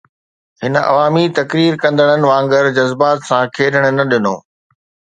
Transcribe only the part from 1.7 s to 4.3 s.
ڪندڙن وانگر جذبات سان کيڏڻ نه